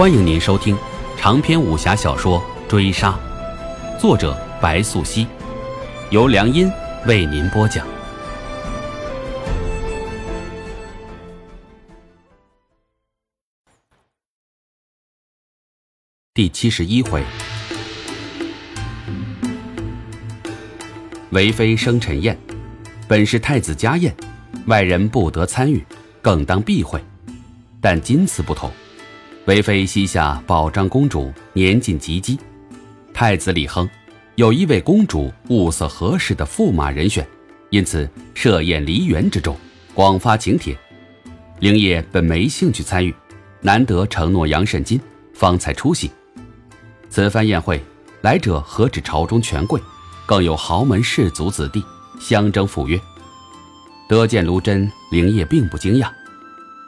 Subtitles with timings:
[0.00, 0.74] 欢迎您收听
[1.18, 3.20] 长篇武侠小说《追杀》，
[4.00, 5.26] 作者白素熙，
[6.08, 6.72] 由良音
[7.06, 7.86] 为您播讲。
[16.32, 17.22] 第七十一回，
[21.32, 22.38] 为妃生辰宴，
[23.06, 24.16] 本是太子家宴，
[24.64, 25.84] 外人不得参与，
[26.22, 26.98] 更当避讳。
[27.82, 28.72] 但今次不同。
[29.50, 32.38] 为妃膝下宝章公主年近及笄，
[33.12, 33.90] 太子李亨
[34.36, 37.26] 有一位公主物色合适的驸马人选，
[37.70, 39.56] 因此设宴梨园之中，
[39.92, 40.78] 广发请帖。
[41.58, 43.12] 灵业本没兴趣参与，
[43.60, 45.00] 难得承诺杨慎金，
[45.34, 46.08] 方才出席。
[47.08, 47.82] 此番宴会
[48.22, 49.80] 来者何止朝中权贵，
[50.26, 51.82] 更有豪门士族子弟
[52.20, 52.96] 相争赴约。
[54.08, 56.08] 得见卢真，灵业并不惊讶。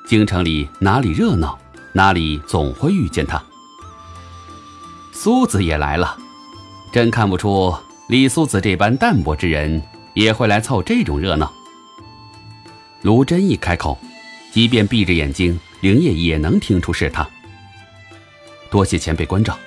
[0.06, 1.58] 京城里哪里热闹？
[1.92, 3.42] 哪里总会遇见他？
[5.12, 6.16] 苏子也来了，
[6.92, 7.74] 真看不出
[8.08, 9.82] 李苏子这般淡泊之人
[10.14, 11.52] 也会来凑这种热闹。
[13.02, 13.98] 卢真一开口，
[14.52, 17.28] 即便闭着眼睛，灵叶也能听出是他。
[18.70, 19.58] 多谢前辈关照，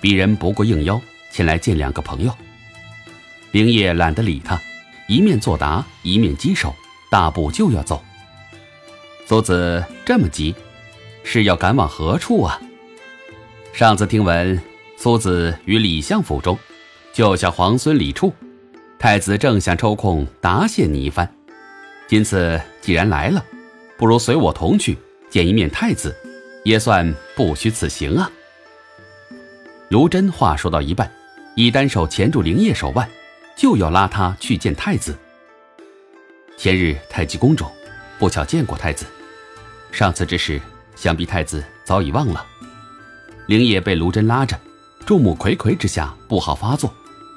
[0.00, 1.00] 鄙人不过应邀
[1.32, 2.32] 前来见两个朋友。
[3.50, 4.60] 灵叶懒得理他，
[5.08, 6.74] 一面作答，一面稽首，
[7.10, 8.02] 大步就要走。
[9.26, 10.54] 苏子这么急？
[11.24, 12.60] 是要赶往何处啊？
[13.72, 14.60] 上次听闻
[14.96, 16.58] 苏子于李相府中
[17.12, 18.32] 救下皇孙李处，
[18.98, 21.30] 太子正想抽空答谢你一番。
[22.06, 23.44] 今次既然来了，
[23.96, 24.98] 不如随我同去
[25.30, 26.14] 见一面太子，
[26.64, 28.30] 也算不虚此行啊。
[29.88, 31.10] 卢真话说到一半，
[31.54, 33.08] 一单手钳住灵叶手腕，
[33.56, 35.16] 就要拉他去见太子。
[36.58, 37.70] 前日太极宫中，
[38.18, 39.06] 不巧见过太子，
[39.90, 40.60] 上次之事。
[40.94, 42.46] 想必太子早已忘了，
[43.46, 44.58] 灵叶被卢真拉着，
[45.04, 46.92] 众目睽睽之下不好发作，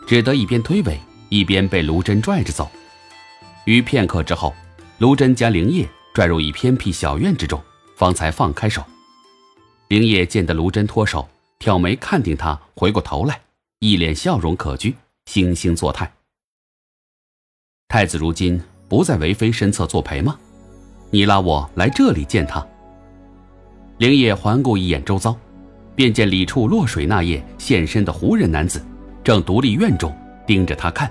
[0.07, 0.97] 只得一边推诿，
[1.29, 2.69] 一边被卢真拽着走。
[3.65, 4.53] 于片刻之后，
[4.99, 7.61] 卢真将灵叶拽入一偏僻小院之中，
[7.95, 8.83] 方才放开手。
[9.87, 11.27] 灵叶见得卢真脱手，
[11.57, 13.41] 挑眉看定他，回过头来，
[13.79, 14.93] 一脸笑容可掬，
[15.25, 16.11] 惺惺作态。
[17.87, 20.37] 太子如今不在为妃身侧作陪吗？
[21.09, 22.65] 你拉我来这里见他。
[23.97, 25.33] 灵叶环顾一眼周遭，
[25.95, 28.83] 便见李处落水那夜现身的胡人男子，
[29.23, 30.13] 正独立院中
[30.45, 31.09] 盯着他看。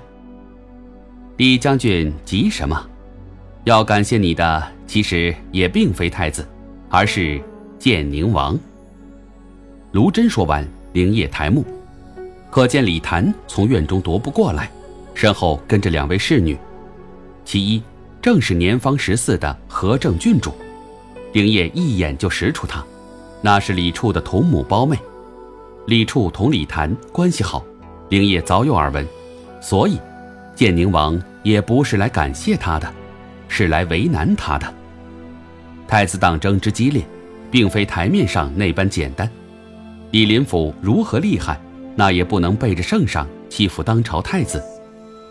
[1.39, 2.87] 李将军急什么？
[3.65, 6.47] 要感谢你的，其实也并非太子，
[6.91, 7.41] 而是
[7.79, 8.59] 建宁王。
[9.93, 11.65] 卢真说完，灵叶抬目，
[12.51, 14.71] 可见李谭从院中踱步过来，
[15.15, 16.55] 身后跟着两位侍女，
[17.47, 17.83] 其一
[18.21, 20.53] 正是年方十四的何正郡主。
[21.35, 22.85] 灵叶一眼就识出他，
[23.43, 24.97] 那是李处的同母胞妹。
[25.87, 27.65] 李处同李谭关系好，
[28.09, 29.05] 灵叶早有耳闻，
[29.61, 29.99] 所以
[30.55, 32.89] 建宁王也不是来感谢他的，
[33.49, 34.75] 是来为难他的。
[35.89, 37.05] 太子党争之激烈，
[37.51, 39.29] 并非台面上那般简单。
[40.13, 41.61] 李林甫如何厉害，
[41.97, 44.63] 那也不能背着圣上欺负当朝太子。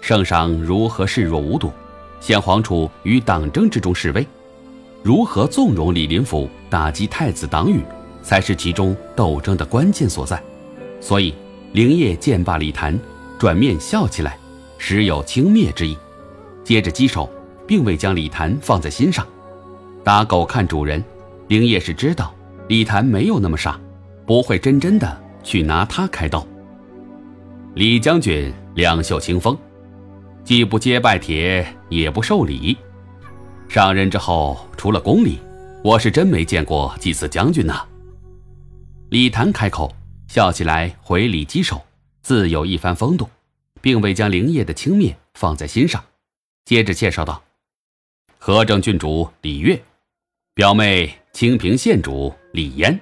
[0.02, 1.72] 圣上如何视若无睹，
[2.20, 4.28] 先皇储于党争之中示威？
[5.04, 7.82] 如何纵容李林甫打击太子党羽，
[8.22, 10.42] 才是其中斗争的关键所在。
[11.02, 11.34] 所以，
[11.74, 12.98] 灵业见罢李谭，
[13.38, 14.38] 转面笑起来，
[14.78, 15.98] 时有轻蔑之意。
[16.64, 17.30] 接着击手，
[17.68, 19.28] 并未将李谭放在心上。
[20.06, 21.04] 打狗看主人，
[21.50, 22.34] 灵业是知道
[22.70, 23.78] 李谭没有那么傻，
[24.26, 26.48] 不会真真的去拿他开刀。
[27.74, 29.58] 李将军两袖清风，
[30.46, 32.78] 既不接拜帖，也不受礼。
[33.74, 35.40] 上任之后，除了宫里，
[35.84, 37.84] 我是真没见过几次将军呐。
[39.10, 39.92] 李谭开口
[40.28, 41.82] 笑起来，回礼稽首，
[42.22, 43.28] 自有一番风度，
[43.82, 46.04] 并未将灵业的轻蔑放在心上。
[46.66, 47.42] 接着介绍道
[48.38, 49.82] ：“和正郡主李月，
[50.54, 53.00] 表妹清平县主李嫣。”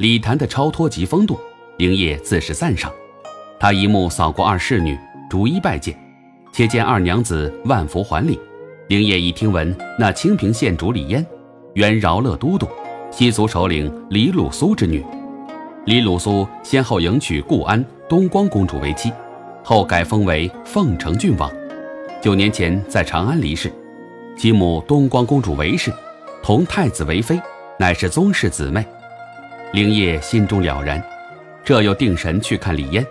[0.00, 1.38] 李谭的超脱级风度，
[1.78, 2.92] 灵业自是赞赏。
[3.60, 4.98] 他一目扫过二侍女，
[5.30, 5.96] 逐一拜见，
[6.52, 8.36] 且见二娘子万福还礼。
[8.88, 11.24] 灵业一听闻那清平县主李嫣，
[11.72, 12.68] 原饶乐都督，
[13.10, 15.02] 西族首领李鲁苏之女。
[15.86, 19.10] 李鲁苏先后迎娶固安东光公主为妻，
[19.62, 21.50] 后改封为凤城郡王。
[22.20, 23.72] 九年前在长安离世，
[24.36, 25.90] 其母东光公主韦氏，
[26.42, 27.40] 同太子为妃，
[27.78, 28.84] 乃是宗室姊妹。
[29.72, 31.02] 灵业心中了然，
[31.64, 33.02] 这又定神去看李嫣。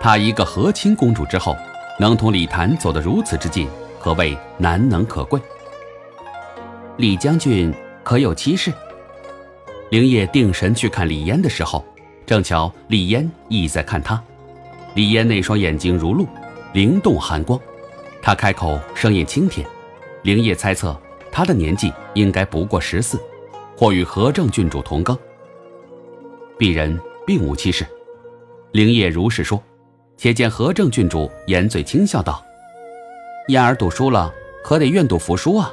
[0.00, 1.56] 她一个和亲公主之后，
[2.00, 3.68] 能同李谭走得如此之近。
[4.00, 5.40] 可谓难能可贵。
[6.96, 8.72] 李将军可有妻室？
[9.90, 11.84] 灵业定神去看李嫣的时候，
[12.26, 14.20] 正巧李嫣亦在看他。
[14.94, 16.26] 李嫣那双眼睛如露，
[16.72, 17.60] 灵动寒光。
[18.22, 19.66] 他开口，声音清甜。
[20.22, 20.98] 灵业猜测
[21.30, 23.20] 他的年纪应该不过十四，
[23.76, 25.16] 或与何正郡主同庚。
[26.58, 27.86] 鄙人并无其事。
[28.72, 29.62] 灵业如是说。
[30.22, 32.44] 且见何正郡主掩嘴轻笑道
[33.50, 34.32] ：“嫣儿赌输了，
[34.64, 35.70] 可得愿赌服输啊。”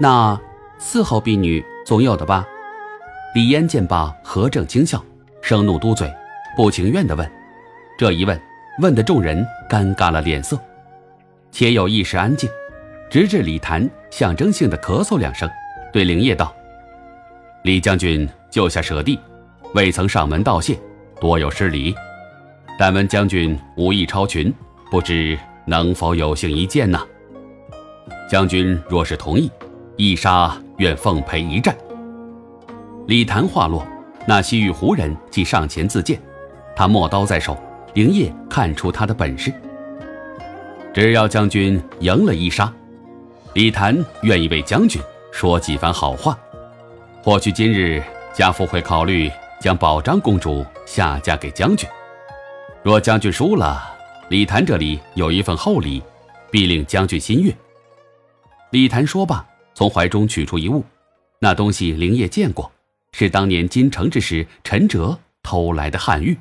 [0.00, 0.40] 那
[0.80, 2.46] 伺候婢女总有的吧？
[3.34, 5.02] 李嫣见罢，何正轻笑，
[5.40, 6.12] 生怒嘟嘴，
[6.56, 7.30] 不情愿地问。
[7.96, 8.40] 这一问，
[8.80, 10.58] 问的众人尴尬了脸色，
[11.50, 12.50] 且有一时安静，
[13.08, 15.48] 直至李谭象征性的咳嗽两声，
[15.92, 16.52] 对灵业道
[17.62, 19.18] ：“李将军救下舍弟，
[19.74, 20.76] 未曾上门道谢，
[21.20, 21.94] 多有失礼。
[22.78, 24.52] 但闻将军武艺超群，
[24.90, 27.00] 不知能否有幸一见呢？
[28.28, 29.50] 将军若是同意，
[29.96, 31.76] 一杀愿奉陪一战。”
[33.08, 33.86] 李谭话落，
[34.26, 36.20] 那西域胡人即上前自荐，
[36.74, 37.56] 他墨刀在手。
[37.94, 39.52] 灵业看出他的本事，
[40.94, 42.72] 只要将军赢了一杀，
[43.52, 44.98] 李谭愿意为将军
[45.30, 46.38] 说几番好话。
[47.22, 49.30] 或许今日家父会考虑
[49.60, 51.86] 将宝章公主下嫁给将军。
[52.82, 53.91] 若将军输了，
[54.32, 56.02] 李谭这里有一份厚礼，
[56.50, 57.54] 必令将军心悦。
[58.70, 60.82] 李谭说罢，从怀中取出一物，
[61.38, 62.72] 那东西灵业见过，
[63.12, 66.34] 是当年金城之时陈哲偷来的汉玉，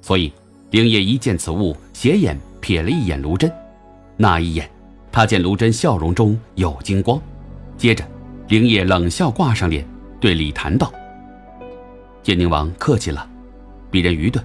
[0.00, 0.32] 所以。
[0.70, 3.52] 灵业一见此物，斜眼瞥了一眼卢真，
[4.16, 4.70] 那一眼，
[5.12, 7.20] 他见卢真笑容中有金光。
[7.76, 8.02] 接着，
[8.48, 9.86] 灵业冷笑挂上脸，
[10.18, 10.90] 对李谭道
[12.24, 13.28] ：“建宁王客气了，
[13.92, 14.42] 鄙人愚钝，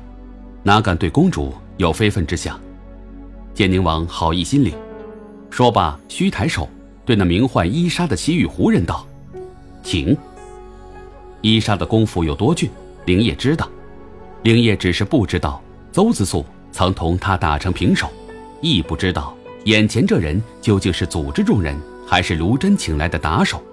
[0.61, 2.59] 哪敢对公主有非分之想。
[3.55, 4.75] 建宁王好意心领。”
[5.49, 6.69] 说罢，虚抬手
[7.05, 9.07] 对那名唤伊莎的西域胡人道
[9.81, 10.15] ：“请。”
[11.41, 12.69] 伊莎的功夫有多俊，
[13.05, 13.69] 灵业知道，
[14.43, 15.61] 灵业只是不知道。
[15.91, 18.09] 邹子素曾同他打成平手，
[18.59, 21.73] 亦不知道眼前这人究竟是组织众人，
[22.05, 23.63] 还是卢真请来的打手。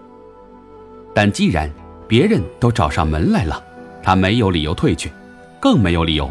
[1.12, 1.68] 但既然
[2.06, 3.60] 别人都找上门来了，
[4.04, 5.10] 他没有理由退去，
[5.58, 6.30] 更没有理由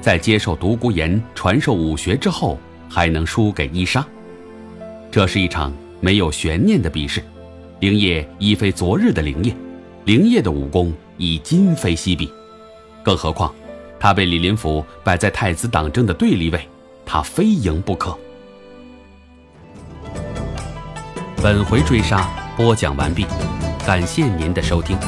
[0.00, 2.56] 在接受独孤岩传授武学之后
[2.92, 4.06] 还能输给伊莎。
[5.10, 7.22] 这是一场没有悬念的比试。
[7.80, 9.56] 灵业已非昨日的灵业，
[10.04, 12.30] 灵业的武功已今非昔比，
[13.02, 13.52] 更何况。
[13.98, 16.68] 他被李林甫摆在太子党争的对立位，
[17.06, 18.16] 他非赢不可。
[21.42, 23.24] 本回追杀播讲完毕，
[23.86, 24.98] 感谢您的收听。